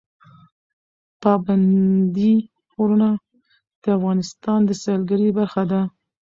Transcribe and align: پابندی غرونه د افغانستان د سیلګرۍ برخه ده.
پابندی 1.23 2.33
غرونه 2.71 3.09
د 3.81 3.83
افغانستان 3.97 4.59
د 4.65 4.71
سیلګرۍ 4.81 5.29
برخه 5.39 5.63
ده. 5.71 5.81